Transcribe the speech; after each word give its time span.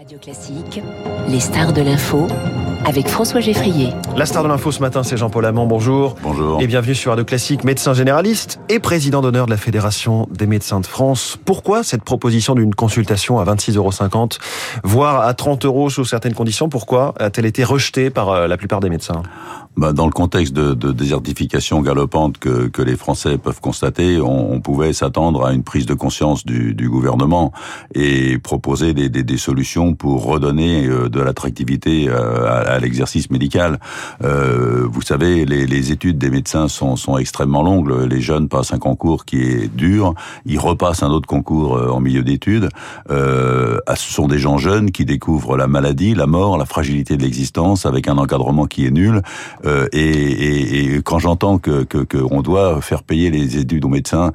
Radio 0.00 0.16
Classique, 0.16 0.82
les 1.28 1.40
stars 1.40 1.74
de 1.74 1.82
l'info 1.82 2.26
avec 2.86 3.08
François 3.08 3.40
Geffrier. 3.40 3.90
La 4.16 4.26
star 4.26 4.42
de 4.42 4.48
l'info 4.48 4.72
ce 4.72 4.80
matin, 4.80 5.02
c'est 5.02 5.16
Jean-Paul 5.16 5.44
Amand. 5.44 5.66
Bonjour. 5.66 6.16
Bonjour. 6.22 6.60
Et 6.62 6.66
bienvenue 6.66 6.94
sur 6.94 7.10
Radio 7.10 7.24
Classique, 7.24 7.64
médecin 7.64 7.92
généraliste 7.92 8.58
et 8.68 8.78
président 8.78 9.20
d'honneur 9.20 9.46
de 9.46 9.50
la 9.50 9.56
Fédération 9.56 10.26
des 10.30 10.46
médecins 10.46 10.80
de 10.80 10.86
France. 10.86 11.38
Pourquoi 11.44 11.82
cette 11.82 12.02
proposition 12.02 12.54
d'une 12.54 12.74
consultation 12.74 13.38
à 13.38 13.44
26,50 13.44 13.76
euros, 13.76 13.90
voire 14.82 15.20
à 15.20 15.34
30 15.34 15.64
euros 15.64 15.90
sous 15.90 16.04
certaines 16.04 16.34
conditions 16.34 16.68
Pourquoi 16.68 17.14
a-t-elle 17.18 17.46
été 17.46 17.64
rejetée 17.64 18.10
par 18.10 18.30
euh, 18.30 18.46
la 18.46 18.56
plupart 18.56 18.80
des 18.80 18.88
médecins? 18.88 19.22
Bah, 19.76 19.92
Dans 19.92 20.06
le 20.06 20.12
contexte 20.12 20.52
de, 20.52 20.74
de 20.74 20.92
désertification 20.92 21.80
galopante 21.80 22.38
que, 22.38 22.68
que, 22.68 22.82
les 22.82 22.96
Français 22.96 23.38
peuvent 23.38 23.60
constater, 23.60 24.20
on, 24.20 24.52
on 24.52 24.60
pouvait 24.60 24.92
s'attendre 24.92 25.44
à 25.44 25.52
une 25.52 25.62
prise 25.62 25.86
de 25.86 25.94
conscience 25.94 26.44
du, 26.44 26.74
du 26.74 26.88
gouvernement 26.88 27.52
et 27.94 28.38
proposer 28.38 28.94
des, 28.94 29.08
des, 29.08 29.22
des, 29.22 29.36
solutions 29.36 29.89
pour 29.96 30.24
redonner 30.24 30.86
euh, 30.86 31.08
de 31.08 31.20
l'attractivité 31.20 32.06
euh, 32.08 32.46
à, 32.46 32.78
l'exercice 32.78 33.30
médical. 33.30 33.78
Euh, 34.22 34.86
vous 34.90 35.02
savez, 35.02 35.44
les, 35.44 35.92
études 35.92 36.18
des 36.18 36.30
médecins 36.30 36.68
sont, 36.68 36.96
extrêmement 37.18 37.62
longues. 37.62 37.90
Les 38.08 38.20
jeunes 38.20 38.48
passent 38.48 38.72
un 38.72 38.78
concours 38.78 39.24
qui 39.24 39.40
est 39.42 39.74
dur, 39.74 40.14
ils 40.46 40.58
repassent 40.58 41.02
un 41.02 41.10
autre 41.10 41.26
concours 41.26 41.72
en 41.72 42.00
milieu 42.00 42.22
d'études. 42.22 42.68
Euh, 43.10 43.78
ce 43.94 44.12
sont 44.12 44.28
des 44.28 44.38
gens 44.38 44.58
jeunes 44.58 44.90
qui 44.90 45.04
découvrent 45.04 45.56
la 45.56 45.66
maladie, 45.66 46.14
la 46.14 46.26
mort, 46.26 46.56
la 46.58 46.66
fragilité 46.66 47.16
de 47.16 47.22
l'existence 47.22 47.86
avec 47.86 48.08
un 48.08 48.18
encadrement 48.18 48.66
qui 48.66 48.86
est 48.86 48.90
nul. 48.90 49.22
Et, 49.92 51.00
quand 51.04 51.18
j'entends 51.18 51.58
que 51.58 51.84
qu'on 51.84 52.42
doit 52.42 52.80
faire 52.80 53.02
payer 53.02 53.30
les 53.30 53.58
études 53.58 53.84
aux 53.84 53.88
médecins, 53.88 54.32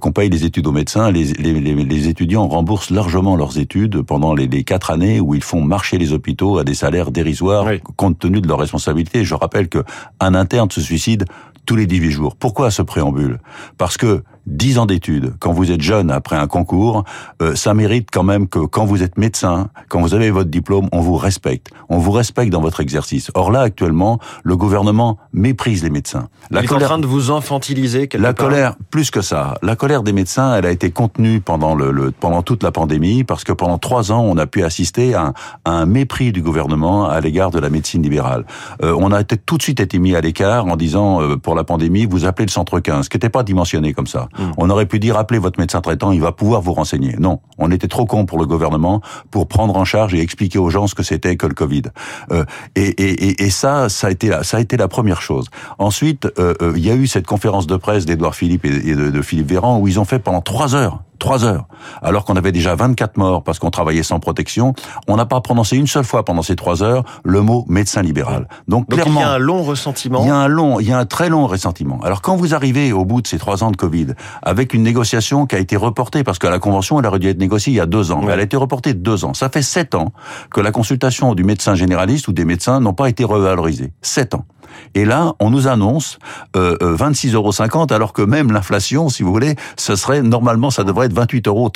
qu'on 0.00 0.12
paye 0.12 0.28
les 0.28 0.44
études 0.44 0.66
aux 0.66 0.72
médecins, 0.72 1.10
les, 1.10 2.08
étudiants 2.08 2.46
remboursent 2.46 2.90
largement 2.90 3.36
leurs 3.36 3.58
études 3.58 4.02
pendant 4.02 4.34
les, 4.34 4.46
les 4.46 4.64
quatre 4.64 4.87
années 4.90 5.20
où 5.20 5.34
ils 5.34 5.42
font 5.42 5.60
marcher 5.60 5.98
les 5.98 6.12
hôpitaux 6.12 6.58
à 6.58 6.64
des 6.64 6.74
salaires 6.74 7.10
dérisoires 7.10 7.66
oui. 7.66 7.80
compte 7.96 8.18
tenu 8.18 8.40
de 8.40 8.48
leurs 8.48 8.58
responsabilités. 8.58 9.24
Je 9.24 9.34
rappelle 9.34 9.68
que 9.68 9.84
un 10.20 10.34
interne 10.34 10.70
se 10.70 10.80
suicide 10.80 11.24
tous 11.66 11.76
les 11.76 11.86
18 11.86 12.10
jours. 12.10 12.36
Pourquoi 12.36 12.70
ce 12.70 12.82
préambule? 12.82 13.40
Parce 13.76 13.96
que 13.96 14.22
10 14.48 14.78
ans 14.78 14.86
d'études, 14.86 15.34
quand 15.40 15.52
vous 15.52 15.70
êtes 15.70 15.80
jeune 15.82 16.10
après 16.10 16.36
un 16.36 16.46
concours, 16.46 17.04
euh, 17.42 17.54
ça 17.54 17.74
mérite 17.74 18.08
quand 18.12 18.22
même 18.22 18.48
que 18.48 18.60
quand 18.60 18.84
vous 18.86 19.02
êtes 19.02 19.18
médecin, 19.18 19.68
quand 19.88 20.00
vous 20.00 20.14
avez 20.14 20.30
votre 20.30 20.48
diplôme, 20.50 20.88
on 20.92 21.00
vous 21.00 21.16
respecte. 21.16 21.68
On 21.88 21.98
vous 21.98 22.10
respecte 22.12 22.50
dans 22.50 22.60
votre 22.60 22.80
exercice. 22.80 23.30
Or 23.34 23.50
là, 23.50 23.60
actuellement, 23.60 24.18
le 24.42 24.56
gouvernement 24.56 25.18
méprise 25.32 25.82
les 25.82 25.90
médecins. 25.90 26.28
La 26.50 26.62
Il 26.62 26.68
colère, 26.68 26.82
est 26.82 26.84
en 26.86 26.88
train 26.88 26.98
de 26.98 27.06
vous 27.06 27.30
infantiliser 27.30 28.08
quelque 28.08 28.22
La 28.22 28.32
part. 28.32 28.46
colère, 28.48 28.74
plus 28.90 29.10
que 29.10 29.20
ça. 29.20 29.54
La 29.62 29.76
colère 29.76 30.02
des 30.02 30.12
médecins, 30.12 30.54
elle 30.56 30.66
a 30.66 30.70
été 30.70 30.90
contenue 30.90 31.40
pendant 31.40 31.74
le, 31.74 31.90
le 31.90 32.10
pendant 32.10 32.42
toute 32.42 32.62
la 32.62 32.72
pandémie, 32.72 33.24
parce 33.24 33.44
que 33.44 33.52
pendant 33.52 33.78
trois 33.78 34.12
ans, 34.12 34.22
on 34.22 34.36
a 34.38 34.46
pu 34.46 34.64
assister 34.64 35.14
à 35.14 35.26
un, 35.26 35.32
à 35.64 35.72
un 35.72 35.86
mépris 35.86 36.32
du 36.32 36.42
gouvernement 36.42 37.06
à 37.08 37.20
l'égard 37.20 37.50
de 37.50 37.58
la 37.58 37.68
médecine 37.70 38.02
libérale. 38.02 38.44
Euh, 38.82 38.94
on 38.98 39.12
a 39.12 39.24
tout 39.24 39.56
de 39.58 39.62
suite 39.62 39.80
été 39.80 39.98
mis 39.98 40.14
à 40.14 40.20
l'écart 40.20 40.66
en 40.66 40.76
disant, 40.76 41.20
euh, 41.20 41.36
pour 41.36 41.54
la 41.54 41.64
pandémie, 41.64 42.06
vous 42.06 42.24
appelez 42.24 42.46
le 42.46 42.50
centre 42.50 42.80
15, 42.80 43.08
qui 43.08 43.16
n'était 43.16 43.28
pas 43.28 43.42
dimensionné 43.42 43.92
comme 43.92 44.06
ça. 44.06 44.28
On 44.56 44.70
aurait 44.70 44.86
pu 44.86 44.98
dire 44.98 45.16
appelez 45.16 45.38
votre 45.38 45.58
médecin 45.58 45.80
traitant, 45.80 46.12
il 46.12 46.20
va 46.20 46.32
pouvoir 46.32 46.60
vous 46.60 46.72
renseigner. 46.72 47.14
Non, 47.18 47.40
on 47.58 47.70
était 47.70 47.88
trop 47.88 48.06
con 48.06 48.26
pour 48.26 48.38
le 48.38 48.46
gouvernement 48.46 49.00
pour 49.30 49.48
prendre 49.48 49.76
en 49.76 49.84
charge 49.84 50.14
et 50.14 50.20
expliquer 50.20 50.58
aux 50.58 50.70
gens 50.70 50.86
ce 50.86 50.94
que 50.94 51.02
c'était 51.02 51.36
que 51.36 51.46
le 51.46 51.54
Covid. 51.54 51.82
Euh, 52.30 52.44
et, 52.74 52.88
et, 52.88 53.44
et, 53.44 53.50
ça, 53.50 53.88
ça 53.88 54.08
a 54.08 54.10
été 54.10 54.28
la, 54.28 54.44
ça 54.44 54.58
a 54.58 54.60
été 54.60 54.76
la 54.76 54.88
première 54.88 55.22
chose. 55.22 55.48
Ensuite, 55.78 56.28
euh, 56.38 56.54
il 56.76 56.84
y 56.84 56.90
a 56.90 56.94
eu 56.94 57.06
cette 57.06 57.26
conférence 57.26 57.66
de 57.66 57.76
presse 57.76 58.06
d'Edouard 58.06 58.34
Philippe 58.34 58.64
et 58.64 58.94
de, 58.94 59.10
de 59.10 59.22
Philippe 59.22 59.48
Véran 59.48 59.78
où 59.78 59.88
ils 59.88 59.98
ont 59.98 60.04
fait 60.04 60.18
pendant 60.18 60.40
trois 60.40 60.74
heures 60.74 61.02
trois 61.18 61.44
heures, 61.44 61.66
alors 62.02 62.24
qu'on 62.24 62.36
avait 62.36 62.52
déjà 62.52 62.74
24 62.74 63.16
morts 63.16 63.42
parce 63.42 63.58
qu'on 63.58 63.70
travaillait 63.70 64.02
sans 64.02 64.20
protection, 64.20 64.74
on 65.06 65.16
n'a 65.16 65.26
pas 65.26 65.40
prononcé 65.40 65.76
une 65.76 65.86
seule 65.86 66.04
fois 66.04 66.24
pendant 66.24 66.42
ces 66.42 66.56
trois 66.56 66.82
heures 66.82 67.04
le 67.24 67.40
mot 67.40 67.64
médecin 67.68 68.02
libéral. 68.02 68.48
Donc, 68.66 68.88
Donc 68.88 69.00
clairement, 69.00 69.20
il 69.20 69.24
y 69.24 69.26
a 69.26 69.32
un 69.32 69.38
long 69.38 69.62
ressentiment. 69.62 70.20
Il 70.22 70.28
y 70.28 70.30
a 70.30 70.36
un 70.36 70.48
long, 70.48 70.80
il 70.80 70.88
y 70.88 70.92
a 70.92 70.98
un 70.98 71.06
très 71.06 71.28
long 71.28 71.46
ressentiment. 71.46 72.00
Alors 72.02 72.22
quand 72.22 72.36
vous 72.36 72.54
arrivez 72.54 72.92
au 72.92 73.04
bout 73.04 73.22
de 73.22 73.26
ces 73.26 73.38
trois 73.38 73.64
ans 73.64 73.70
de 73.70 73.76
Covid, 73.76 74.08
avec 74.42 74.74
une 74.74 74.82
négociation 74.82 75.46
qui 75.46 75.56
a 75.56 75.58
été 75.58 75.76
reportée 75.76 76.24
parce 76.24 76.38
que 76.38 76.46
la 76.46 76.58
convention 76.58 76.98
elle 76.98 77.06
aurait 77.06 77.18
dû 77.18 77.28
être 77.28 77.38
négociée 77.38 77.72
il 77.72 77.76
y 77.76 77.80
a 77.80 77.86
deux 77.86 78.12
ans, 78.12 78.24
ouais. 78.24 78.32
elle 78.32 78.40
a 78.40 78.44
été 78.44 78.56
reportée 78.56 78.94
de 78.94 79.00
deux 79.00 79.24
ans. 79.24 79.34
Ça 79.34 79.48
fait 79.48 79.62
sept 79.62 79.94
ans 79.94 80.12
que 80.50 80.60
la 80.60 80.72
consultation 80.72 81.34
du 81.34 81.44
médecin 81.44 81.74
généraliste 81.74 82.28
ou 82.28 82.32
des 82.32 82.44
médecins 82.44 82.80
n'ont 82.80 82.94
pas 82.94 83.08
été 83.08 83.24
revalorisées. 83.24 83.92
Sept 84.02 84.34
ans. 84.34 84.44
Et 84.94 85.04
là, 85.04 85.34
on 85.40 85.50
nous 85.50 85.68
annonce 85.68 86.18
euh, 86.56 86.76
26,50 86.80 87.34
euros, 87.34 87.86
alors 87.90 88.12
que 88.12 88.22
même 88.22 88.52
l'inflation, 88.52 89.08
si 89.08 89.22
vous 89.22 89.32
voulez, 89.32 89.56
ce 89.76 89.96
serait 89.96 90.22
normalement, 90.22 90.70
ça 90.70 90.84
devrait 90.84 91.06
être 91.06 91.14
28,30 91.14 91.48
euros. 91.48 91.70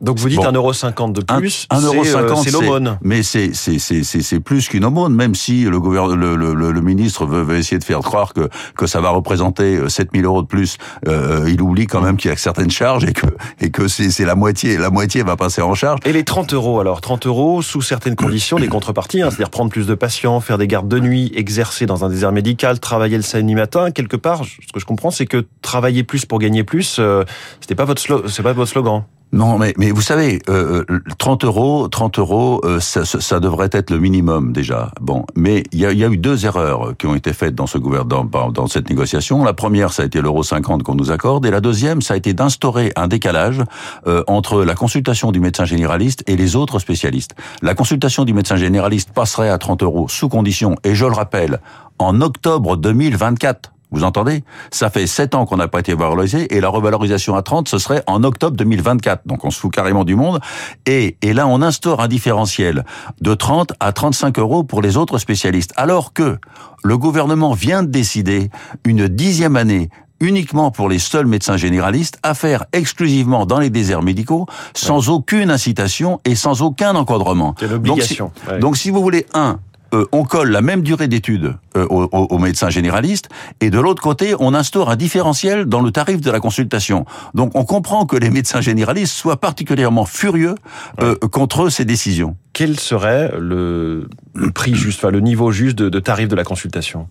Donc 0.00 0.18
vous 0.18 0.28
dites 0.28 0.38
bon. 0.38 0.50
1,50€ 0.50 1.12
de 1.12 1.20
plus, 1.20 1.66
c'est 1.70 1.76
euh, 1.76 2.50
l'aumône. 2.52 2.98
Mais 3.02 3.22
c'est 3.22 3.52
c'est 3.54 4.40
plus 4.40 4.68
qu'une 4.68 4.84
aumône, 4.84 5.14
même 5.14 5.34
si 5.34 5.64
le, 5.64 5.78
le, 6.14 6.36
le, 6.36 6.72
le 6.72 6.80
ministre 6.80 7.24
veut, 7.24 7.42
veut, 7.42 7.56
essayer 7.56 7.78
de 7.78 7.84
faire 7.84 8.00
croire 8.00 8.34
que 8.34 8.48
que 8.76 8.86
ça 8.86 9.00
va 9.00 9.10
représenter 9.10 9.88
7000 9.88 10.24
euros 10.24 10.42
de 10.42 10.46
plus. 10.46 10.78
Euh, 11.08 11.48
il 11.48 11.62
oublie 11.62 11.86
quand 11.86 12.00
même 12.00 12.16
qu'il 12.16 12.30
y 12.30 12.34
a 12.34 12.36
certaines 12.36 12.70
charges 12.70 13.04
et 13.04 13.12
que 13.12 13.26
et 13.60 13.70
que 13.70 13.88
c'est 13.88 14.24
la 14.24 14.34
moitié, 14.34 14.76
la 14.76 14.90
moitié 14.90 15.22
va 15.22 15.36
passer 15.36 15.62
en 15.62 15.74
charge. 15.74 16.00
Et 16.04 16.12
les 16.12 16.24
30 16.24 16.52
euros 16.54 16.80
alors, 16.80 17.00
30 17.00 17.26
euros 17.26 17.62
sous 17.62 17.82
certaines 17.82 18.16
conditions, 18.16 18.58
des 18.58 18.68
contreparties, 18.68 19.22
hein, 19.22 19.30
c'est-à-dire 19.30 19.50
prendre 19.50 19.70
plus 19.70 19.86
de 19.86 19.94
patients, 19.94 20.40
faire 20.40 20.58
des 20.58 20.66
gardes 20.66 20.88
de 20.88 20.98
nuit, 20.98 21.32
exercer 21.34 21.86
dans 21.86 22.04
un 22.04 22.08
désert 22.08 22.32
médical, 22.32 22.41
travailler 22.80 23.16
le 23.16 23.22
samedi 23.22 23.54
matin, 23.54 23.90
quelque 23.90 24.16
part, 24.16 24.44
ce 24.44 24.72
que 24.72 24.80
je 24.80 24.84
comprends, 24.84 25.10
c'est 25.10 25.26
que 25.26 25.44
travailler 25.62 26.04
plus 26.04 26.26
pour 26.26 26.38
gagner 26.38 26.64
plus, 26.64 26.96
euh, 26.98 27.24
c'était 27.60 27.74
pas 27.74 27.84
votre 27.84 28.00
slogan. 28.00 29.04
Non, 29.32 29.58
mais 29.58 29.72
vous 29.90 30.02
savez, 30.02 30.42
euh, 30.50 30.84
30 31.16 31.44
euros, 31.44 31.88
30 31.88 32.18
euros, 32.18 32.60
euh, 32.64 32.80
ça, 32.80 33.40
devrait 33.40 33.70
être 33.72 33.88
le 33.88 33.98
minimum 33.98 34.52
déjà. 34.52 34.90
Bon, 35.00 35.24
mais 35.34 35.62
il 35.72 35.78
y 35.78 35.86
a, 35.86 35.92
eu 35.92 36.18
deux 36.18 36.44
erreurs 36.44 36.92
qui 36.98 37.06
ont 37.06 37.14
été 37.14 37.32
faites 37.32 37.54
dans 37.54 37.66
ce 37.66 37.78
gouvernement, 37.78 38.50
dans, 38.50 38.66
cette 38.66 38.90
négociation. 38.90 39.42
La 39.42 39.54
première, 39.54 39.94
ça 39.94 40.02
a 40.02 40.06
été 40.06 40.20
l'euro 40.20 40.42
50 40.42 40.82
qu'on 40.82 40.94
nous 40.94 41.10
accorde, 41.10 41.46
et 41.46 41.50
la 41.50 41.62
deuxième, 41.62 42.02
ça 42.02 42.12
a 42.12 42.18
été 42.18 42.34
d'instaurer 42.34 42.92
un 42.94 43.08
décalage 43.08 43.62
euh, 44.06 44.22
entre 44.26 44.64
la 44.64 44.74
consultation 44.74 45.32
du 45.32 45.40
médecin 45.40 45.64
généraliste 45.64 46.22
et 46.26 46.36
les 46.36 46.54
autres 46.54 46.78
spécialistes. 46.78 47.34
La 47.62 47.74
consultation 47.74 48.26
du 48.26 48.34
médecin 48.34 48.56
généraliste 48.56 49.12
passerait 49.14 49.48
à 49.48 49.56
30 49.56 49.82
euros 49.82 50.08
sous 50.08 50.28
condition, 50.28 50.76
et 50.84 50.94
je 50.94 51.06
le 51.06 51.12
rappelle, 51.12 51.58
en 52.02 52.20
octobre 52.20 52.76
2024. 52.76 53.72
Vous 53.92 54.04
entendez? 54.04 54.42
Ça 54.70 54.88
fait 54.88 55.06
7 55.06 55.34
ans 55.34 55.44
qu'on 55.44 55.58
n'a 55.58 55.68
pas 55.68 55.80
été 55.80 55.94
valorisé 55.94 56.56
et 56.56 56.60
la 56.60 56.70
revalorisation 56.70 57.36
à 57.36 57.42
30, 57.42 57.68
ce 57.68 57.76
serait 57.76 58.02
en 58.06 58.24
octobre 58.24 58.56
2024. 58.56 59.26
Donc 59.26 59.44
on 59.44 59.50
se 59.50 59.60
fout 59.60 59.70
carrément 59.70 60.04
du 60.04 60.16
monde. 60.16 60.40
Et, 60.86 61.18
et 61.20 61.34
là, 61.34 61.46
on 61.46 61.60
instaure 61.60 62.00
un 62.00 62.08
différentiel 62.08 62.84
de 63.20 63.34
30 63.34 63.74
à 63.80 63.92
35 63.92 64.38
euros 64.38 64.64
pour 64.64 64.80
les 64.80 64.96
autres 64.96 65.18
spécialistes. 65.18 65.74
Alors 65.76 66.14
que 66.14 66.38
le 66.82 66.98
gouvernement 66.98 67.52
vient 67.52 67.82
de 67.82 67.88
décider 67.88 68.50
une 68.84 69.08
dixième 69.08 69.56
année 69.56 69.90
uniquement 70.20 70.70
pour 70.70 70.88
les 70.88 71.00
seuls 71.00 71.26
médecins 71.26 71.56
généralistes 71.56 72.18
à 72.22 72.32
faire 72.34 72.64
exclusivement 72.72 73.44
dans 73.44 73.58
les 73.58 73.70
déserts 73.70 74.02
médicaux 74.02 74.46
sans 74.74 75.08
ouais. 75.08 75.14
aucune 75.14 75.50
incitation 75.50 76.20
et 76.24 76.34
sans 76.34 76.62
aucun 76.62 76.94
encadrement. 76.94 77.54
C'est 77.58 77.68
l'obligation. 77.68 78.26
Donc, 78.26 78.34
si, 78.36 78.50
ouais. 78.50 78.58
donc 78.60 78.76
si 78.76 78.90
vous 78.90 79.02
voulez, 79.02 79.26
un, 79.34 79.58
euh, 79.92 80.06
on 80.12 80.24
colle 80.24 80.50
la 80.50 80.62
même 80.62 80.82
durée 80.82 81.08
d'études 81.08 81.54
euh, 81.76 81.86
aux, 81.88 82.08
aux, 82.12 82.38
médecins 82.38 82.70
généralistes, 82.70 83.28
et 83.60 83.70
de 83.70 83.78
l'autre 83.78 84.02
côté, 84.02 84.34
on 84.38 84.54
instaure 84.54 84.90
un 84.90 84.96
différentiel 84.96 85.66
dans 85.66 85.80
le 85.80 85.90
tarif 85.90 86.20
de 86.20 86.30
la 86.30 86.40
consultation. 86.40 87.04
Donc 87.34 87.52
on 87.54 87.64
comprend 87.64 88.06
que 88.06 88.16
les 88.16 88.30
médecins 88.30 88.60
généralistes 88.60 89.14
soient 89.14 89.40
particulièrement 89.40 90.04
furieux 90.04 90.54
euh, 91.00 91.16
ouais. 91.22 91.28
contre 91.28 91.68
ces 91.68 91.84
décisions. 91.84 92.36
Quel 92.52 92.78
serait 92.78 93.32
le, 93.38 94.08
le 94.34 94.50
prix 94.50 94.74
juste, 94.74 94.98
enfin 94.98 95.10
le 95.10 95.20
niveau 95.20 95.52
juste 95.52 95.76
de, 95.76 95.88
de 95.88 96.00
tarif 96.00 96.28
de 96.28 96.36
la 96.36 96.44
consultation? 96.44 97.08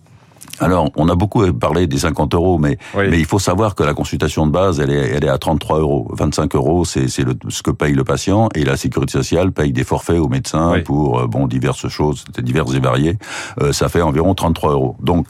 Alors, 0.62 0.90
on 0.96 1.08
a 1.08 1.14
beaucoup 1.14 1.50
parlé 1.52 1.86
des 1.86 1.98
50 1.98 2.34
euros, 2.34 2.58
mais, 2.58 2.78
oui. 2.94 3.06
mais 3.10 3.18
il 3.18 3.24
faut 3.24 3.38
savoir 3.38 3.74
que 3.74 3.82
la 3.82 3.94
consultation 3.94 4.46
de 4.46 4.52
base, 4.52 4.80
elle 4.80 4.90
est, 4.90 5.10
elle 5.10 5.24
est 5.24 5.28
à 5.28 5.38
33 5.38 5.80
euros. 5.80 6.08
25 6.12 6.54
euros, 6.54 6.84
c'est 6.84 7.08
ce 7.08 7.62
que 7.62 7.70
paye 7.70 7.94
le 7.94 8.04
patient, 8.04 8.48
et 8.54 8.64
la 8.64 8.76
sécurité 8.76 9.12
sociale 9.12 9.52
paye 9.52 9.72
des 9.72 9.84
forfaits 9.84 10.18
aux 10.18 10.28
médecins 10.28 10.72
oui. 10.72 10.82
pour 10.82 11.20
euh, 11.20 11.26
bon 11.26 11.46
diverses 11.46 11.88
choses, 11.88 12.24
diverses 12.38 12.74
et 12.74 12.80
variées. 12.80 13.18
Euh, 13.60 13.72
ça 13.72 13.88
fait 13.88 14.02
environ 14.02 14.34
33 14.34 14.72
euros. 14.72 14.96
Donc, 15.00 15.26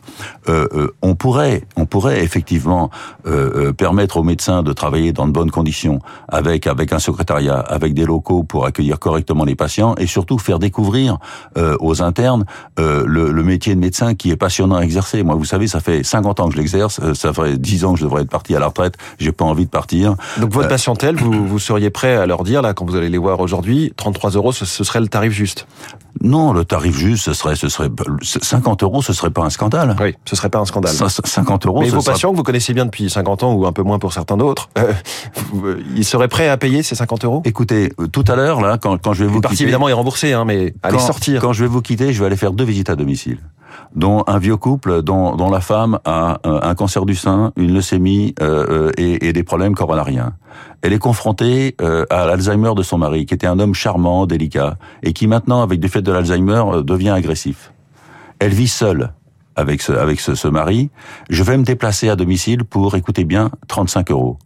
euh, 0.49 0.67
euh, 0.75 0.95
on 1.03 1.15
pourrait, 1.15 1.63
on 1.77 1.87
pourrait 1.87 2.23
effectivement 2.23 2.91
euh, 3.27 3.69
euh, 3.69 3.73
permettre 3.73 4.17
aux 4.19 4.23
médecins 4.23 4.63
de 4.63 4.73
travailler 4.73 5.13
dans 5.13 5.27
de 5.27 5.33
bonnes 5.33 5.51
conditions, 5.51 6.01
avec 6.29 6.67
avec 6.67 6.93
un 6.93 6.99
secrétariat, 6.99 7.59
avec 7.59 7.95
des 7.95 8.05
locaux 8.05 8.43
pour 8.43 8.67
accueillir 8.67 8.99
correctement 8.99 9.45
les 9.45 9.55
patients, 9.55 9.95
et 9.97 10.07
surtout 10.07 10.39
faire 10.39 10.59
découvrir 10.59 11.19
aux 11.81 12.03
internes 12.03 12.45
le, 12.79 13.05
le 13.07 13.43
métier 13.43 13.75
de 13.75 13.81
médecin 13.81 14.15
qui 14.15 14.31
est 14.31 14.37
passionnant 14.37 14.77
à 14.77 14.83
exercer 14.83 15.22
moi, 15.23 15.35
vous 15.35 15.45
savez, 15.45 15.67
ça 15.67 15.81
fait 15.81 16.03
50 16.03 16.41
ans 16.41 16.49
que 16.49 16.55
je 16.55 16.59
l'exerce, 16.59 17.01
euh, 17.03 17.15
ça 17.15 17.33
ferait 17.33 17.57
10 17.57 17.85
ans 17.85 17.93
que 17.95 18.01
je 18.01 18.05
devrais 18.05 18.23
être 18.23 18.31
parti 18.31 18.55
à 18.55 18.59
la 18.59 18.67
retraite, 18.67 18.97
j'ai 19.19 19.33
pas 19.33 19.45
envie 19.45 19.65
de 19.65 19.71
partir. 19.71 20.17
Donc 20.39 20.53
votre 20.53 20.67
euh, 20.67 20.71
patientèle, 20.71 21.17
vous, 21.17 21.47
vous 21.47 21.59
seriez 21.59 21.91
prêt 21.91 22.17
à 22.17 22.27
leur 22.27 22.45
dire, 22.45 22.63
là, 22.63 22.75
quand 22.75 22.85
vous 22.85 22.97
allez 22.97 23.09
les 23.09 23.19
voir 23.19 23.41
aujourd'hui, 23.41 23.93
33 23.97 24.31
euros, 24.33 24.53
ce, 24.53 24.65
ce 24.65 24.85
serait 24.85 25.01
le 25.01 25.09
tarif 25.09 25.33
juste? 25.33 25.67
Non, 26.21 26.53
le 26.53 26.65
tarif 26.65 26.97
juste, 26.97 27.25
ce 27.25 27.33
serait, 27.33 27.57
ce 27.57 27.69
serait 27.69 27.89
50 28.21 28.83
euros, 28.83 29.03
ce 29.03 29.13
serait 29.13 29.31
pas 29.31 29.43
un 29.43 29.51
scandale. 29.51 29.97
Oui, 30.01 30.15
ce 30.25 30.37
serait 30.37 30.51
pas 30.51 30.59
un 30.59 30.65
scandale. 30.65 30.95
50 30.95 31.67
euros. 31.67 31.81
Mais 31.81 31.89
vos 31.89 32.03
patients 32.03 32.31
que 32.31 32.37
vous 32.37 32.43
connaissez 32.43 32.75
bien 32.75 32.85
depuis 32.85 33.09
50 33.09 33.43
ans 33.43 33.55
ou 33.55 33.67
un 33.67 33.73
peu 33.73 33.83
moins 33.83 33.99
pour 33.99 34.13
certains 34.13 34.37
d'autres, 34.37 34.69
euh, 34.79 34.93
ils 35.97 36.05
seraient 36.05 36.29
prêts 36.29 36.49
à 36.49 36.57
payer 36.57 36.83
ces 36.83 36.95
50 36.95 37.25
euros? 37.25 37.43
Écoutez, 37.45 37.93
euh, 37.99 38.07
tout 38.07 38.25
à 38.29 38.37
l'heure 38.37 38.61
là, 38.61 38.79
quand, 38.79 38.99
quand 38.99 39.15
je 39.15 39.25
vais 39.25 39.31
vous 39.31 39.41
partie 39.41 39.57
quitter, 39.57 39.65
évidemment 39.65 39.89
est 39.89 39.95
remboursée, 39.95 40.33
hein, 40.33 40.45
mais 40.45 40.75
allez 40.83 40.97
quand, 40.97 41.07
sortir. 41.07 41.41
Quand 41.41 41.53
je 41.53 41.65
vais 41.65 41.69
vous 41.69 41.83
quitter, 41.83 42.13
je 42.13 42.21
vais 42.21 42.27
aller 42.27 42.37
faire 42.37 42.53
deux 42.53 42.65
visites 42.65 42.91
à 42.91 42.97
domicile 42.97 43.39
dont 43.95 44.25
un 44.27 44.39
vieux 44.39 44.57
couple 44.57 45.03
dont, 45.03 45.37
dont 45.37 45.51
la 45.51 45.61
femme 45.61 45.99
a 46.05 46.39
un 46.45 46.75
cancer 46.75 47.05
du 47.05 47.15
sein, 47.15 47.53
une 47.57 47.75
leucémie 47.75 48.35
euh, 48.41 48.89
euh, 48.89 48.91
et, 48.97 49.29
et, 49.29 49.33
des 49.33 49.43
problèmes 49.43 49.75
coronariens. 49.75 50.35
Elle 50.83 50.93
est 50.93 50.99
confrontée 50.99 51.77
euh, 51.81 52.05
à 52.11 52.27
l'Alzheimer 52.27 52.73
de 52.77 52.83
son 52.83 52.99
mari, 52.99 53.27
qui 53.27 53.35
était 53.35 53.47
un 53.47 53.59
homme 53.59 53.75
charmant, 53.75 54.27
délicat, 54.27 54.77
et 55.03 55.13
qui 55.13 55.27
maintenant, 55.27 55.63
avec 55.63 55.81
du 55.81 55.89
fait 55.89 56.03
de 56.03 56.13
l'Alzheimer, 56.13 56.63
euh, 56.67 56.83
devient 56.83 57.11
agressif. 57.11 57.73
Elle 58.39 58.53
vit 58.53 58.69
seule 58.69 59.13
avec 59.55 59.83
ce, 59.83 59.93
avec 59.93 60.21
ce, 60.21 60.35
ce 60.35 60.49
mari. 60.49 60.91
Je 61.31 61.43
vais 61.43 61.57
me 61.57 61.65
déplacer 61.65 62.09
à 62.09 62.17
domicile 62.17 62.65
pour, 62.65 62.97
écoutez 62.97 63.25
bien, 63.25 63.51
35 63.69 64.11
euros. 64.11 64.39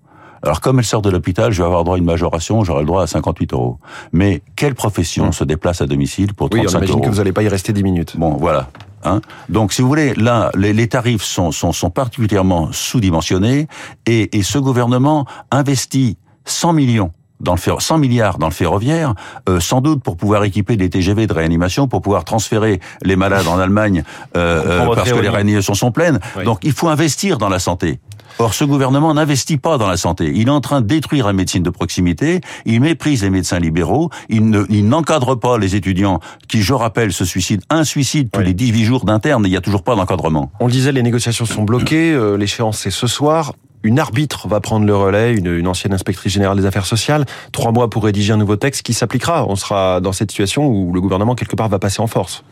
Alors 0.43 0.61
comme 0.61 0.79
elle 0.79 0.85
sort 0.85 1.03
de 1.03 1.11
l'hôpital, 1.11 1.53
je 1.53 1.63
vais 1.63 1.67
avoir 1.67 1.83
droit 1.85 1.97
à 1.97 1.99
une 1.99 2.05
majoration, 2.05 2.63
j'aurai 2.63 2.81
le 2.81 2.87
droit 2.87 3.03
à 3.03 3.07
58 3.07 3.55
euros. 3.55 3.79
Mais 4.13 4.43
quelle 4.55 4.75
profession 4.75 5.29
mmh. 5.29 5.33
se 5.33 5.45
déplace 5.45 5.81
à 5.81 5.87
domicile 5.87 6.35
pour 6.35 6.51
35 6.51 6.63
oui, 6.63 6.69
on 6.69 6.79
imagine 6.79 6.95
euros 6.95 7.05
que 7.05 7.09
vous 7.09 7.17
n'allez 7.17 7.33
pas 7.33 7.43
y 7.43 7.49
rester 7.49 7.73
10 7.73 7.83
minutes. 7.83 8.17
Bon, 8.17 8.37
voilà. 8.37 8.69
Hein 9.05 9.21
Donc, 9.49 9.73
si 9.73 9.83
vous 9.83 9.89
voulez, 9.89 10.15
là, 10.15 10.51
les, 10.55 10.73
les 10.73 10.89
tarifs 10.89 11.23
sont, 11.23 11.53
sont, 11.53 11.73
sont 11.73 11.91
particulièrement 11.91 12.71
sous-dimensionnés 12.73 13.69
et, 14.07 14.37
et 14.37 14.43
ce 14.43 14.59
gouvernement 14.59 15.27
investit 15.51 16.17
100 16.45 16.73
millions 16.73 17.13
dans 17.41 17.55
le 17.55 17.81
100 17.81 17.99
milliards 17.99 18.39
dans 18.39 18.47
le 18.47 18.53
ferroviaire, 18.53 19.15
euh, 19.49 19.61
sans 19.61 19.81
doute 19.81 20.03
pour 20.03 20.17
pouvoir 20.17 20.45
équiper 20.45 20.77
des 20.77 20.89
TGV 20.89 21.27
de 21.27 21.33
réanimation, 21.33 21.89
pour 21.89 22.03
pouvoir 22.03 22.25
transférer 22.25 22.81
les 23.03 23.17
malades 23.17 23.47
en 23.47 23.59
Allemagne 23.59 24.05
euh, 24.37 24.87
euh, 24.87 24.95
parce 24.95 25.13
que 25.13 25.19
les 25.19 25.29
réanimations 25.29 25.75
sont 25.75 25.93
pleines. 25.93 26.19
Oui. 26.37 26.45
Donc 26.45 26.61
il 26.63 26.73
faut 26.73 26.89
investir 26.89 27.39
dans 27.39 27.49
la 27.49 27.59
santé. 27.59 28.01
Or, 28.39 28.53
ce 28.53 28.65
gouvernement 28.65 29.15
n'investit 29.15 29.57
pas 29.57 29.79
dans 29.79 29.87
la 29.87 29.97
santé. 29.97 30.31
Il 30.35 30.49
est 30.49 30.51
en 30.51 30.61
train 30.61 30.83
de 30.83 30.87
détruire 30.87 31.27
la 31.27 31.33
médecine 31.33 31.63
de 31.63 31.71
proximité. 31.71 32.41
Il 32.67 32.81
méprise 32.81 33.23
les 33.23 33.31
médecins 33.31 33.59
libéraux. 33.59 34.11
Il 34.29 34.51
n'encadre 34.89 35.31
ne, 35.31 35.35
pas 35.35 35.59
les 35.59 35.75
étudiants 35.75 36.21
qui, 36.49 36.63
je 36.63 36.75
rappelle, 36.75 37.13
se 37.13 37.25
suicident. 37.25 37.63
Un 37.71 37.85
suicide 37.85 38.31
tous 38.31 38.41
oui. 38.41 38.47
les 38.47 38.55
18 38.55 38.85
jours 38.85 39.05
d'interne. 39.05 39.43
Il 39.47 39.51
n'y 39.51 39.57
a 39.57 39.61
toujours 39.63 39.83
pas 39.83 39.97
d'encadrement. 39.97 40.51
On 40.61 40.67
le 40.67 40.73
disait, 40.73 40.93
les 40.93 41.03
négociations 41.03 41.47
sont 41.47 41.63
bloquées. 41.63 42.13
Euh, 42.13 42.37
L'échéance, 42.37 42.79
c'est 42.79 42.91
ce 42.91 43.07
soir. 43.07 43.55
Une 43.83 43.99
arbitre 43.99 44.49
va 44.49 44.61
prendre 44.61 44.85
le 44.85 44.97
relais, 44.97 45.35
une, 45.35 45.47
une, 45.47 45.69
ancienne 45.69 45.95
inspectrice 45.95 46.33
générale 46.33 46.59
des 46.59 46.67
affaires 46.67 46.87
sociales. 46.87 47.25
Trois 47.53 47.73
mois 47.73 47.89
pour 47.89 48.05
rédiger 48.05 48.33
un 48.33 48.37
nouveau 48.37 48.57
texte 48.57 48.83
qui 48.83 48.93
s'appliquera. 48.93 49.47
On 49.49 49.57
sera 49.57 50.01
dans 50.01 50.13
cette 50.13 50.31
situation 50.31 50.67
où 50.67 50.93
le 50.93 51.01
gouvernement, 51.01 51.35
quelque 51.35 51.57
part, 51.57 51.69
va 51.69 51.79
passer 51.79 52.01
en 52.01 52.07
force. 52.07 52.43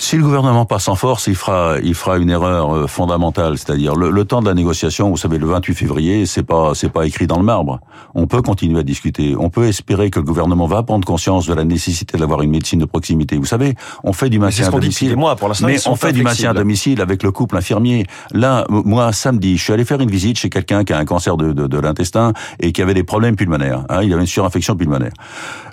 Si 0.00 0.16
le 0.16 0.22
gouvernement 0.22 0.64
passe 0.64 0.88
en 0.88 0.94
force, 0.94 1.26
il 1.26 1.34
fera, 1.34 1.76
il 1.82 1.94
fera 1.94 2.16
une 2.16 2.30
erreur 2.30 2.74
euh, 2.74 2.86
fondamentale, 2.86 3.58
c'est-à-dire 3.58 3.94
le, 3.94 4.10
le, 4.10 4.24
temps 4.24 4.40
de 4.40 4.46
la 4.46 4.54
négociation. 4.54 5.10
Vous 5.10 5.18
savez, 5.18 5.36
le 5.36 5.46
28 5.46 5.74
février, 5.74 6.24
c'est 6.24 6.42
pas, 6.42 6.72
c'est 6.74 6.88
pas 6.88 7.06
écrit 7.06 7.26
dans 7.26 7.36
le 7.36 7.44
marbre. 7.44 7.80
On 8.14 8.26
peut 8.26 8.40
continuer 8.40 8.80
à 8.80 8.82
discuter. 8.82 9.36
On 9.38 9.50
peut 9.50 9.66
espérer 9.66 10.08
que 10.08 10.18
le 10.18 10.24
gouvernement 10.24 10.66
va 10.66 10.82
prendre 10.82 11.06
conscience 11.06 11.46
de 11.46 11.52
la 11.52 11.64
nécessité 11.64 12.16
d'avoir 12.16 12.40
une 12.40 12.50
médecine 12.50 12.78
de 12.78 12.86
proximité. 12.86 13.36
Vous 13.36 13.44
savez, 13.44 13.74
on 14.02 14.14
fait 14.14 14.30
du 14.30 14.38
maintien 14.38 14.68
à 14.68 14.70
domicile. 14.70 15.16
Mois, 15.16 15.36
pour 15.36 15.52
mais 15.66 15.76
on 15.86 15.96
fait 15.96 16.14
du 16.14 16.22
maintien 16.22 16.52
à 16.52 16.54
domicile 16.54 17.02
avec 17.02 17.22
le 17.22 17.30
couple 17.30 17.58
infirmier. 17.58 18.06
Là, 18.32 18.64
moi, 18.70 19.12
samedi, 19.12 19.58
je 19.58 19.64
suis 19.64 19.72
allé 19.74 19.84
faire 19.84 20.00
une 20.00 20.10
visite 20.10 20.38
chez 20.38 20.48
quelqu'un 20.48 20.82
qui 20.82 20.94
a 20.94 20.98
un 20.98 21.04
cancer 21.04 21.36
de, 21.36 21.52
de, 21.52 21.66
de 21.66 21.78
l'intestin 21.78 22.32
et 22.58 22.72
qui 22.72 22.80
avait 22.80 22.94
des 22.94 23.04
problèmes 23.04 23.36
pulmonaires. 23.36 23.84
Hein, 23.90 24.02
il 24.02 24.10
avait 24.14 24.22
une 24.22 24.26
surinfection 24.26 24.76
pulmonaire. 24.76 25.12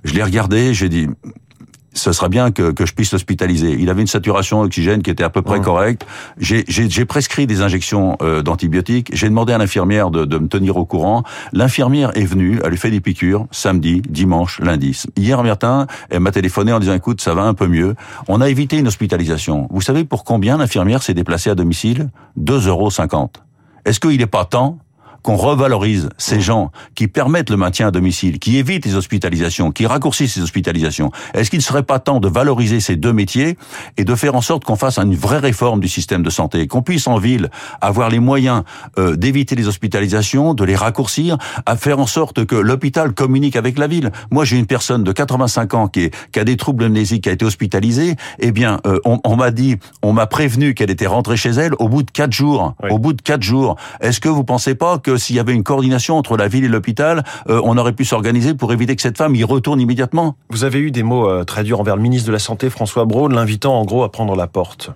Je 0.03 0.13
l'ai 0.13 0.23
regardé, 0.23 0.73
j'ai 0.73 0.89
dit 0.89 1.07
ce 1.93 2.11
serait 2.11 2.29
bien 2.29 2.51
que, 2.51 2.71
que 2.71 2.85
je 2.85 2.93
puisse 2.93 3.11
l'hospitaliser. 3.11 3.75
Il 3.79 3.89
avait 3.89 4.01
une 4.01 4.07
saturation 4.07 4.61
d'oxygène 4.63 5.01
qui 5.01 5.09
était 5.09 5.23
à 5.23 5.29
peu 5.29 5.41
près 5.41 5.59
mmh. 5.59 5.63
correcte. 5.63 6.05
J'ai 6.37 7.05
prescrit 7.05 7.47
des 7.47 7.61
injections 7.61 8.17
euh, 8.21 8.41
d'antibiotiques. 8.41 9.09
J'ai 9.13 9.29
demandé 9.29 9.53
à 9.53 9.57
l'infirmière 9.57 10.11
de, 10.11 10.25
de, 10.25 10.37
me 10.37 10.47
tenir 10.47 10.77
au 10.77 10.85
courant. 10.85 11.23
L'infirmière 11.53 12.15
est 12.15 12.25
venue, 12.25 12.59
elle 12.63 12.71
lui 12.71 12.77
fait 12.77 12.91
des 12.91 13.01
piqûres 13.01 13.47
samedi, 13.51 14.01
dimanche, 14.07 14.59
lundi. 14.59 15.01
Hier 15.15 15.41
matin, 15.43 15.87
elle 16.09 16.19
m'a 16.19 16.31
téléphoné 16.31 16.73
en 16.73 16.79
disant 16.79 16.93
écoute, 16.93 17.21
ça 17.21 17.33
va 17.33 17.43
un 17.43 17.53
peu 17.53 17.67
mieux. 17.67 17.95
On 18.27 18.41
a 18.41 18.49
évité 18.49 18.77
une 18.77 18.87
hospitalisation. 18.87 19.67
Vous 19.71 19.81
savez 19.81 20.03
pour 20.03 20.23
combien 20.23 20.57
l'infirmière 20.57 21.03
s'est 21.03 21.13
déplacée 21.13 21.49
à 21.49 21.55
domicile? 21.55 22.09
2,50 22.39 22.67
euros. 22.67 22.89
Est-ce 23.85 23.99
qu'il 23.99 24.17
n'est 24.17 24.27
pas 24.27 24.45
temps? 24.45 24.79
Qu'on 25.21 25.35
revalorise 25.35 26.09
ces 26.17 26.39
gens 26.39 26.71
qui 26.95 27.07
permettent 27.07 27.49
le 27.49 27.57
maintien 27.57 27.87
à 27.87 27.91
domicile, 27.91 28.39
qui 28.39 28.57
évitent 28.57 28.85
les 28.85 28.95
hospitalisations, 28.95 29.71
qui 29.71 29.85
raccourcissent 29.85 30.35
les 30.37 30.43
hospitalisations. 30.43 31.11
Est-ce 31.33 31.49
qu'il 31.49 31.59
ne 31.59 31.63
serait 31.63 31.83
pas 31.83 31.99
temps 31.99 32.19
de 32.19 32.27
valoriser 32.27 32.79
ces 32.79 32.95
deux 32.95 33.13
métiers 33.13 33.57
et 33.97 34.03
de 34.03 34.15
faire 34.15 34.35
en 34.35 34.41
sorte 34.41 34.63
qu'on 34.63 34.75
fasse 34.75 34.97
une 34.97 35.15
vraie 35.15 35.39
réforme 35.39 35.79
du 35.79 35.87
système 35.87 36.23
de 36.23 36.29
santé, 36.29 36.67
qu'on 36.67 36.81
puisse 36.81 37.07
en 37.07 37.17
ville 37.17 37.49
avoir 37.81 38.09
les 38.09 38.19
moyens 38.19 38.63
euh, 38.97 39.15
d'éviter 39.15 39.55
les 39.55 39.67
hospitalisations, 39.67 40.53
de 40.53 40.63
les 40.63 40.75
raccourcir, 40.75 41.37
à 41.65 41.75
faire 41.75 41.99
en 41.99 42.07
sorte 42.07 42.45
que 42.45 42.55
l'hôpital 42.55 43.13
communique 43.13 43.55
avec 43.55 43.77
la 43.77 43.87
ville? 43.87 44.11
Moi, 44.31 44.45
j'ai 44.45 44.57
une 44.57 44.65
personne 44.65 45.03
de 45.03 45.11
85 45.11 45.73
ans 45.73 45.87
qui, 45.87 46.03
est, 46.03 46.15
qui 46.31 46.39
a 46.39 46.43
des 46.43 46.57
troubles 46.57 46.85
amnésiques, 46.85 47.23
qui 47.23 47.29
a 47.29 47.33
été 47.33 47.45
hospitalisée. 47.45 48.15
Eh 48.39 48.51
bien, 48.51 48.79
euh, 48.85 48.99
on, 49.05 49.19
on 49.23 49.35
m'a 49.35 49.51
dit, 49.51 49.77
on 50.01 50.13
m'a 50.13 50.27
prévenu 50.27 50.73
qu'elle 50.73 50.91
était 50.91 51.07
rentrée 51.07 51.37
chez 51.37 51.49
elle 51.49 51.73
au 51.79 51.89
bout 51.89 52.03
de 52.03 52.11
quatre 52.11 52.33
jours. 52.33 52.75
Oui. 52.83 52.89
Au 52.91 52.99
bout 52.99 53.13
de 53.13 53.21
quatre 53.21 53.43
jours. 53.43 53.75
Est-ce 54.01 54.19
que 54.19 54.29
vous 54.29 54.43
pensez 54.43 54.75
pas 54.75 54.99
que 54.99 55.06
s'il 55.15 55.35
y 55.35 55.39
avait 55.39 55.53
une 55.53 55.63
coordination 55.63 56.17
entre 56.17 56.35
la 56.35 56.47
ville 56.47 56.65
et 56.65 56.67
l'hôpital, 56.67 57.23
euh, 57.49 57.61
on 57.63 57.77
aurait 57.77 57.93
pu 57.93 58.03
s'organiser 58.03 58.53
pour 58.53 58.73
éviter 58.73 58.95
que 58.95 59.01
cette 59.01 59.17
femme 59.17 59.35
y 59.35 59.43
retourne 59.43 59.79
immédiatement. 59.79 60.35
Vous 60.49 60.63
avez 60.65 60.79
eu 60.79 60.91
des 60.91 61.03
mots 61.03 61.29
euh, 61.29 61.45
très 61.45 61.63
durs 61.63 61.79
envers 61.79 61.95
le 61.95 62.01
ministre 62.01 62.27
de 62.27 62.33
la 62.33 62.39
Santé, 62.39 62.69
François 62.69 63.05
Braun, 63.05 63.29
l'invitant 63.29 63.79
en 63.79 63.85
gros 63.85 64.03
à 64.03 64.11
prendre 64.11 64.35
la 64.35 64.47
porte. 64.47 64.91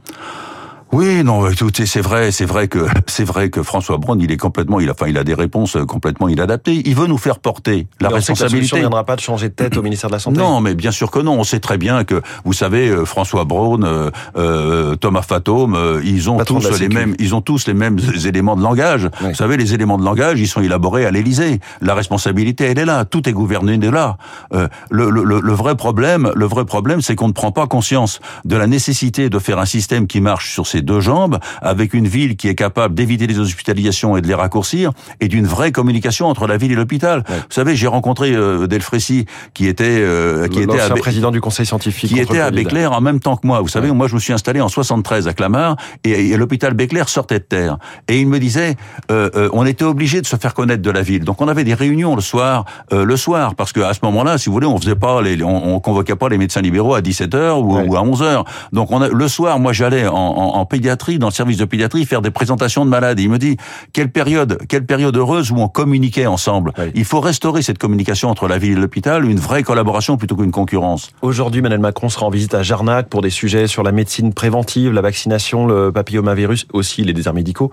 Oui, 0.92 1.24
non, 1.24 1.48
c'est 1.86 2.02
vrai, 2.02 2.32
c'est 2.32 2.46
vrai 2.46 2.68
que 2.68 2.80
c'est 3.08 3.24
vrai 3.24 3.50
que 3.50 3.64
François 3.64 3.98
Braun, 3.98 4.20
il 4.20 4.32
est 4.32 4.38
complètement, 4.38 4.80
il 4.80 4.90
a, 4.90 4.92
enfin, 4.92 5.08
il 5.08 5.18
a 5.18 5.24
des 5.24 5.34
réponses 5.34 5.78
complètement 5.88 6.28
inadaptées. 6.28 6.82
Il 6.86 6.96
veut 6.96 7.08
nous 7.08 7.18
faire 7.18 7.40
porter 7.40 7.88
la 8.00 8.10
mais 8.10 8.16
responsabilité. 8.16 8.74
On 8.74 8.78
ne 8.78 8.82
viendra 8.82 9.04
pas 9.06 9.16
de 9.16 9.22
changer 9.22 9.50
de 9.50 9.54
tête 9.54 9.78
au 9.78 9.82
ministère 9.82 10.10
de 10.10 10.16
la 10.16 10.20
Santé. 10.20 10.38
Non, 10.38 10.60
mais 10.60 10.76
bien 10.76 10.92
sûr 10.92 11.10
que 11.12 11.20
non. 11.20 11.40
On 11.40 11.44
sait 11.44 11.60
très 11.60 11.78
bien 11.78 12.04
que, 12.04 12.22
vous 12.44 12.54
savez, 12.54 12.90
euh, 12.90 13.06
François 13.06 13.46
Braun, 13.46 13.84
euh, 13.84 14.12
euh, 14.36 14.96
Thomas 14.96 15.22
Fatome, 15.22 15.76
euh, 15.76 16.02
ils 16.04 16.30
ont 16.30 16.38
Patron 16.38 16.60
tous 16.60 16.80
les 16.80 16.90
mêmes, 16.90 17.16
ils 17.20 17.34
ont 17.36 17.42
tous 17.42 17.68
les 17.68 17.74
mêmes 17.74 17.98
éléments 18.26 18.56
de 18.56 18.62
langage. 18.62 19.10
Oui. 19.22 19.30
Vous 19.30 19.36
savez, 19.36 19.58
les 19.58 19.74
éléments 19.74 19.98
de 19.98 20.04
langage, 20.04 20.40
ils 20.40 20.48
sont 20.48 20.62
élaborés 20.62 21.06
à 21.06 21.12
l'Élysée. 21.12 21.60
La 21.82 21.96
responsabilité, 21.96 22.66
elle 22.66 22.80
est 22.80 22.86
là. 22.86 23.06
Tout 23.06 23.30
est 23.30 23.34
gouverné 23.34 23.78
de 23.78 23.90
là. 23.90 24.18
Euh, 24.54 24.68
le, 24.90 25.10
le, 25.10 25.24
le 25.24 25.54
vrai 25.54 25.76
problème, 25.76 26.32
le 26.36 26.46
vrai 26.46 26.66
problème, 26.66 27.02
c'est 27.02 27.16
qu'on 27.16 27.30
ne 27.30 27.34
prend 27.34 27.52
pas 27.52 27.68
conscience 27.68 28.20
de 28.46 28.56
la 28.58 28.68
nécessité 28.68 29.30
de 29.30 29.40
faire 29.40 29.60
un 29.60 29.66
système 29.66 30.08
qui 30.08 30.20
marche 30.22 30.52
sur 30.52 30.68
deux 30.82 31.00
jambes 31.00 31.40
avec 31.62 31.94
une 31.94 32.08
ville 32.08 32.36
qui 32.36 32.48
est 32.48 32.56
capable 32.56 32.96
d'éviter 32.96 33.28
les 33.28 33.40
hospitalisations 33.40 34.18
et 34.18 34.22
de 34.22 34.28
les 34.28 34.34
raccourcir, 34.34 34.92
et 35.20 35.28
d'une 35.28 35.46
vraie 35.46 35.72
communication 35.72 36.28
entre 36.28 36.48
la 36.48 36.58
ville 36.58 36.72
et 36.72 36.76
l'hôpital. 36.76 37.24
Ouais. 37.30 37.36
Vous 37.36 37.44
savez, 37.50 37.76
j'ai 37.76 37.88
rencontré 37.88 38.34
euh, 38.34 38.68
Delfrécy, 38.68 39.26
qui 39.54 39.68
était 39.68 39.84
euh, 39.88 40.48
qui 40.48 40.60
était 40.60 40.80
à 40.80 40.90
président 40.90 41.32
du 41.32 41.42
conseil 41.42 41.66
scientifique, 41.66 42.12
qui 42.12 42.20
était 42.20 42.40
à 42.40 42.52
Béclair 42.52 42.92
en 42.92 43.02
même 43.02 43.20
temps 43.20 43.36
que 43.36 43.48
moi. 43.48 43.62
Vous 43.62 43.68
savez, 43.68 43.90
ouais. 43.90 43.96
moi 43.96 44.08
je 44.08 44.16
me 44.16 44.20
suis 44.20 44.34
installé 44.34 44.62
en 44.62 44.70
73 44.70 45.28
à 45.28 45.34
Clamart, 45.34 45.78
et, 46.04 46.30
et 46.30 46.38
l'hôpital 46.38 46.74
Béclair 46.74 47.10
sortait 47.10 47.40
de 47.40 47.44
terre. 47.44 47.78
Et 48.08 48.20
il 48.20 48.28
me 48.28 48.40
disait, 48.40 48.76
euh, 49.12 49.30
euh, 49.36 49.50
on 49.54 49.66
était 49.66 49.86
obligé 49.86 50.22
de 50.22 50.26
se 50.26 50.36
faire 50.36 50.54
connaître 50.54 50.82
de 50.82 50.92
la 50.92 51.02
ville. 51.02 51.24
Donc 51.24 51.42
on 51.42 51.48
avait 51.48 51.64
des 51.64 51.74
réunions 51.74 52.16
le 52.16 52.22
soir, 52.22 52.66
euh, 52.94 53.06
le 53.06 53.18
soir, 53.18 53.56
parce 53.56 53.74
qu'à 53.74 53.94
ce 53.94 54.00
moment-là, 54.04 54.38
si 54.38 54.48
vous 54.48 54.54
voulez, 54.54 54.68
on 54.68 54.78
faisait 54.78 54.96
pas 54.96 55.22
les, 55.22 55.44
on, 55.44 55.76
on, 55.76 55.80
convoquait 55.80 56.16
pas 56.16 56.30
les 56.30 56.38
médecins 56.38 56.62
libéraux 56.62 56.96
à 56.96 57.02
17h 57.02 57.60
ou, 57.62 57.76
ouais. 57.76 57.88
ou 57.88 57.96
à 57.96 58.04
11h. 58.04 58.46
Donc 58.72 58.92
on 58.92 59.02
a, 59.02 59.08
le 59.08 59.28
soir, 59.28 59.60
moi 59.60 59.74
j'allais 59.74 60.08
en, 60.08 60.16
en, 60.16 60.56
en 60.56 60.66
pédiatrie 60.72 61.20
dans 61.20 61.28
le 61.28 61.34
service 61.34 61.58
de 61.58 61.66
pédiatrie 61.66 62.06
faire 62.06 62.22
des 62.22 62.32
présentations 62.32 62.86
de 62.86 62.90
malades. 62.90 63.20
Et 63.20 63.24
il 63.24 63.30
me 63.30 63.38
dit 63.38 63.58
quelle 63.94 64.10
période, 64.10 64.58
quelle 64.70 64.86
période 64.86 65.16
heureuse 65.16 65.52
où 65.52 65.58
on 65.58 65.68
communiquait 65.68 66.26
ensemble. 66.26 66.72
Oui. 66.78 66.86
Il 66.96 67.06
faut 67.06 67.20
restaurer 67.20 67.62
cette 67.62 67.78
communication 67.78 68.30
entre 68.30 68.48
la 68.48 68.58
ville 68.58 68.78
et 68.78 68.82
l'hôpital, 68.82 69.26
une 69.26 69.40
vraie 69.40 69.64
collaboration 69.64 70.18
plutôt 70.18 70.38
qu'une 70.38 70.52
concurrence. 70.52 71.12
Aujourd'hui, 71.22 71.60
Emmanuel 71.60 71.82
Macron 71.82 72.08
sera 72.10 72.26
en 72.26 72.30
visite 72.30 72.54
à 72.54 72.64
Jarnac 72.64 73.10
pour 73.10 73.22
des 73.22 73.30
sujets 73.30 73.68
sur 73.68 73.84
la 73.84 73.92
médecine 73.92 74.34
préventive, 74.34 74.94
la 74.94 75.02
vaccination, 75.02 75.68
le 75.68 75.92
papillomavirus, 75.92 76.68
aussi 76.72 77.04
les 77.04 77.14
déserts 77.14 77.34
médicaux. 77.34 77.72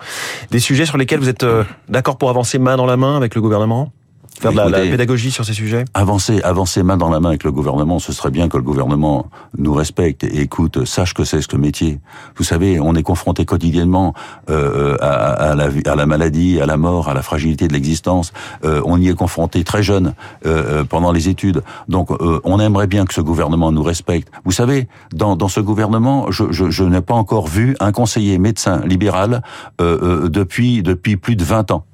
Des 0.50 0.58
sujets 0.58 0.86
sur 0.86 0.98
lesquels 0.98 1.20
vous 1.20 1.28
êtes 1.28 1.44
euh, 1.44 1.62
d'accord 1.88 2.18
pour 2.18 2.30
avancer 2.30 2.58
main 2.58 2.76
dans 2.76 2.86
la 2.86 2.96
main 2.96 3.16
avec 3.16 3.36
le 3.36 3.40
gouvernement? 3.40 3.92
Faire 4.40 4.52
de 4.52 4.56
la, 4.56 4.80
pédagogie 4.80 5.30
sur 5.30 5.44
ces 5.44 5.52
sujets 5.52 5.84
Avancer, 5.94 6.40
avancer 6.42 6.82
main 6.82 6.96
dans 6.96 7.10
la 7.10 7.20
main 7.20 7.30
avec 7.30 7.44
le 7.44 7.52
gouvernement, 7.52 7.98
ce 7.98 8.12
serait 8.12 8.30
bien 8.30 8.48
que 8.48 8.56
le 8.56 8.62
gouvernement 8.62 9.26
nous 9.56 9.72
respecte 9.72 10.24
et 10.24 10.40
écoute, 10.40 10.84
sache 10.84 11.14
que 11.14 11.24
c'est 11.24 11.40
ce 11.40 11.56
métier. 11.56 12.00
Vous 12.36 12.44
savez, 12.44 12.78
on 12.80 12.94
est 12.94 13.02
confronté 13.02 13.44
quotidiennement 13.44 14.14
euh, 14.50 14.96
à, 15.00 15.50
à, 15.50 15.54
la, 15.54 15.68
à, 15.86 15.96
la, 15.96 16.06
maladie, 16.06 16.60
à 16.60 16.66
la 16.66 16.76
mort, 16.76 17.08
à 17.08 17.14
la 17.14 17.22
fragilité 17.22 17.68
de 17.68 17.72
l'existence. 17.72 18.32
Euh, 18.64 18.80
on 18.84 19.00
y 19.00 19.08
est 19.08 19.14
confronté 19.14 19.64
très 19.64 19.82
jeune 19.82 20.14
euh, 20.46 20.84
pendant 20.84 21.12
les 21.12 21.28
études. 21.28 21.62
Donc, 21.88 22.10
euh, 22.10 22.40
on 22.44 22.60
aimerait 22.60 22.86
bien 22.86 23.04
que 23.04 23.14
ce 23.14 23.20
gouvernement 23.20 23.72
nous 23.72 23.82
respecte. 23.82 24.30
Vous 24.44 24.52
savez, 24.52 24.88
dans, 25.12 25.36
dans 25.36 25.48
ce 25.48 25.60
gouvernement, 25.60 26.30
je, 26.30 26.44
je, 26.50 26.70
je 26.70 26.84
n'ai 26.84 27.00
pas 27.00 27.14
encore 27.14 27.46
vu 27.46 27.76
un 27.80 27.92
conseiller 27.92 28.38
médecin 28.38 28.80
libéral 28.84 29.42
euh, 29.80 30.28
depuis 30.28 30.82
depuis 30.82 31.16
plus 31.16 31.36
de 31.36 31.44
20 31.44 31.70
ans. 31.70 31.84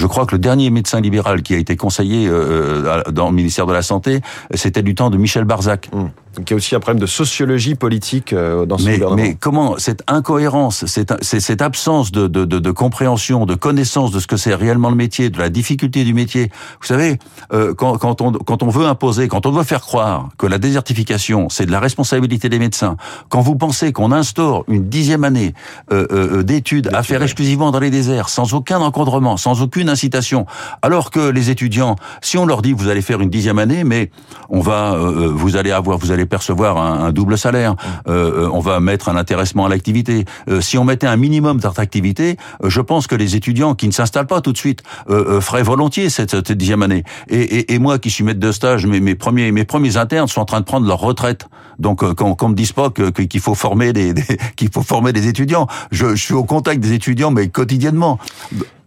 Je 0.00 0.06
crois 0.06 0.24
que 0.24 0.34
le 0.34 0.38
dernier 0.38 0.70
médecin 0.70 0.98
libéral 0.98 1.42
qui 1.42 1.54
a 1.54 1.58
été 1.58 1.76
conseiller 1.76 2.26
euh, 2.26 3.02
dans 3.12 3.28
le 3.28 3.34
ministère 3.34 3.66
de 3.66 3.74
la 3.74 3.82
Santé, 3.82 4.22
c'était 4.54 4.82
du 4.82 4.94
temps 4.94 5.10
de 5.10 5.18
Michel 5.18 5.44
Barzac. 5.44 5.90
Mmh. 5.92 6.06
Donc 6.36 6.48
il 6.48 6.52
y 6.52 6.54
a 6.54 6.56
aussi 6.56 6.74
un 6.76 6.80
problème 6.80 7.00
de 7.00 7.06
sociologie 7.06 7.74
politique 7.74 8.32
euh, 8.32 8.64
dans 8.64 8.78
ce 8.78 8.84
mais, 8.84 8.94
gouvernement. 8.94 9.22
Mais 9.22 9.36
comment 9.38 9.78
cette 9.78 10.02
incohérence, 10.06 10.86
cette, 10.86 11.12
cette 11.22 11.60
absence 11.60 12.12
de, 12.12 12.28
de, 12.28 12.44
de, 12.44 12.58
de, 12.60 12.70
compréhension, 12.70 13.46
de 13.46 13.54
connaissance 13.54 14.12
de 14.12 14.20
ce 14.20 14.26
que 14.26 14.36
c'est 14.36 14.54
réellement 14.54 14.90
le 14.90 14.96
métier, 14.96 15.28
de 15.28 15.38
la 15.38 15.48
difficulté 15.48 16.04
du 16.04 16.14
métier. 16.14 16.50
Vous 16.80 16.86
savez, 16.86 17.18
euh, 17.52 17.74
quand, 17.74 17.98
quand, 17.98 18.20
on, 18.20 18.32
quand 18.32 18.62
on 18.62 18.68
veut 18.68 18.86
imposer, 18.86 19.26
quand 19.26 19.44
on 19.46 19.50
veut 19.50 19.64
faire 19.64 19.80
croire 19.80 20.28
que 20.38 20.46
la 20.46 20.58
désertification, 20.58 21.48
c'est 21.48 21.66
de 21.66 21.72
la 21.72 21.80
responsabilité 21.80 22.48
des 22.48 22.58
médecins, 22.58 22.96
quand 23.28 23.40
vous 23.40 23.56
pensez 23.56 23.92
qu'on 23.92 24.12
instaure 24.12 24.64
une 24.68 24.88
dixième 24.88 25.24
année 25.24 25.54
euh, 25.92 26.06
euh, 26.12 26.42
d'études 26.42 26.90
à 26.92 27.02
faire 27.02 27.22
exclusivement 27.22 27.72
dans 27.72 27.80
les 27.80 27.90
déserts, 27.90 28.28
sans 28.28 28.54
aucun 28.54 28.78
encadrement, 28.78 29.36
sans 29.36 29.62
aucune 29.62 29.88
incitation, 29.88 30.46
alors 30.82 31.10
que 31.10 31.28
les 31.30 31.50
étudiants, 31.50 31.96
si 32.22 32.38
on 32.38 32.46
leur 32.46 32.62
dit 32.62 32.72
vous 32.72 32.88
allez 32.88 33.02
faire 33.02 33.20
une 33.20 33.30
dixième 33.30 33.58
année, 33.58 33.82
mais 33.82 34.10
on 34.48 34.60
va, 34.60 34.94
euh, 34.94 35.32
vous 35.34 35.56
allez 35.56 35.72
avoir, 35.72 35.98
vous 35.98 36.12
allez 36.12 36.19
percevoir 36.26 36.76
un, 36.78 37.12
double 37.12 37.36
salaire, 37.38 37.76
euh, 38.08 38.48
on 38.52 38.60
va 38.60 38.80
mettre 38.80 39.08
un 39.08 39.16
intéressement 39.16 39.66
à 39.66 39.68
l'activité. 39.68 40.24
Euh, 40.48 40.60
si 40.60 40.78
on 40.78 40.84
mettait 40.84 41.06
un 41.06 41.16
minimum 41.16 41.58
d'attractivité, 41.58 42.36
euh, 42.62 42.70
je 42.70 42.80
pense 42.80 43.06
que 43.06 43.14
les 43.14 43.36
étudiants 43.36 43.74
qui 43.74 43.86
ne 43.86 43.92
s'installent 43.92 44.26
pas 44.26 44.40
tout 44.40 44.52
de 44.52 44.58
suite 44.58 44.82
euh, 45.08 45.40
feraient 45.40 45.62
volontiers 45.62 46.10
cette, 46.10 46.52
dixième 46.52 46.82
année. 46.82 47.04
Et, 47.28 47.40
et, 47.40 47.74
et, 47.74 47.78
moi 47.78 47.98
qui 47.98 48.10
suis 48.10 48.24
maître 48.24 48.40
de 48.40 48.52
stage, 48.52 48.86
mes, 48.86 49.00
mes, 49.00 49.14
premiers 49.14 49.52
mes 49.52 49.64
premiers 49.64 49.96
internes 49.96 50.28
sont 50.28 50.40
en 50.40 50.44
train 50.44 50.60
de 50.60 50.64
prendre 50.64 50.86
leur 50.86 51.00
retraite. 51.00 51.48
Donc 51.78 52.00
qu'on 52.14 52.34
qu 52.34 52.46
me 52.46 52.54
dise 52.54 52.72
pas 52.72 52.90
qu'il 52.90 53.40
faut 53.40 53.54
former 53.54 53.92
des, 53.92 54.12
des 54.12 54.24
qu'il 54.56 54.70
faut 54.72 54.82
former 54.82 55.12
des 55.12 55.28
étudiants. 55.28 55.66
Je, 55.90 56.14
je 56.14 56.22
suis 56.22 56.34
au 56.34 56.44
contact 56.44 56.80
des 56.80 56.92
étudiants, 56.92 57.30
mais 57.30 57.48
quotidiennement. 57.48 58.18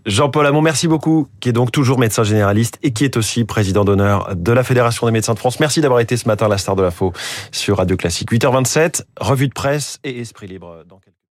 Jean-Paul 0.06 0.46
Hamon, 0.46 0.62
merci 0.62 0.88
beaucoup, 0.88 1.28
qui 1.40 1.50
est 1.50 1.54
donc 1.54 1.72
toujours 1.72 1.98
médecin 1.98 2.24
généraliste 2.24 2.78
et 2.84 2.92
qui 2.92 3.06
est 3.06 3.16
aussi 3.16 3.46
président 3.46 3.86
d'honneur 3.86 4.36
de 4.36 4.52
la 4.52 4.64
Fédération 4.64 5.08
des 5.08 5.14
médecins 5.14 5.34
de 5.34 5.40
France. 5.40 5.60
Merci 5.60 5.80
d'avoir 5.80 6.02
été 6.02 6.18
ce 6.18 6.28
matin 6.28 6.48
la 6.48 6.58
star 6.58 6.76
de 6.76 6.84
l'info 6.84 7.14
sur 7.52 7.78
Radio 7.78 7.96
Classique. 7.96 8.32
8h27, 8.32 9.04
revue 9.20 9.48
de 9.48 9.54
presse 9.54 10.00
et 10.04 10.20
esprit 10.20 10.48
libre 10.48 10.84
dans 10.90 11.00